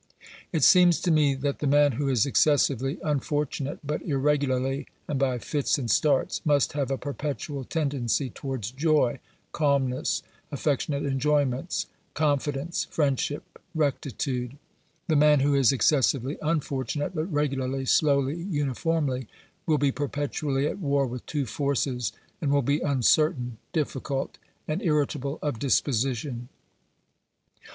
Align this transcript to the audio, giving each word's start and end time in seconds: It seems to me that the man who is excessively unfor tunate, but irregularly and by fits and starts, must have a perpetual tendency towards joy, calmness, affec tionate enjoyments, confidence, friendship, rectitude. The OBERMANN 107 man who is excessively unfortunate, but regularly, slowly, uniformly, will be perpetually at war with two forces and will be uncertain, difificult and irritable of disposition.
It 0.51 0.63
seems 0.63 0.99
to 1.01 1.11
me 1.11 1.35
that 1.35 1.59
the 1.59 1.67
man 1.67 1.91
who 1.91 2.07
is 2.07 2.25
excessively 2.25 2.95
unfor 3.05 3.45
tunate, 3.45 3.81
but 3.83 4.01
irregularly 4.01 4.87
and 5.07 5.19
by 5.19 5.37
fits 5.37 5.77
and 5.77 5.91
starts, 5.91 6.43
must 6.43 6.73
have 6.73 6.89
a 6.89 6.97
perpetual 6.97 7.63
tendency 7.65 8.31
towards 8.31 8.71
joy, 8.71 9.19
calmness, 9.51 10.23
affec 10.51 10.79
tionate 10.79 11.05
enjoyments, 11.07 11.85
confidence, 12.15 12.85
friendship, 12.85 13.59
rectitude. 13.75 14.57
The 15.07 15.13
OBERMANN 15.13 15.19
107 15.19 15.19
man 15.19 15.39
who 15.41 15.53
is 15.59 15.71
excessively 15.71 16.37
unfortunate, 16.41 17.13
but 17.13 17.31
regularly, 17.31 17.85
slowly, 17.85 18.37
uniformly, 18.41 19.27
will 19.67 19.77
be 19.77 19.91
perpetually 19.91 20.65
at 20.65 20.79
war 20.79 21.05
with 21.05 21.27
two 21.27 21.45
forces 21.45 22.11
and 22.41 22.49
will 22.51 22.63
be 22.63 22.79
uncertain, 22.79 23.59
difificult 23.71 24.39
and 24.67 24.81
irritable 24.81 25.37
of 25.43 25.59
disposition. 25.59 26.49